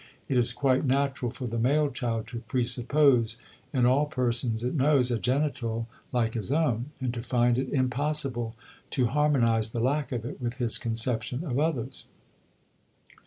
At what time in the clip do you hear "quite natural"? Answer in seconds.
0.51-1.31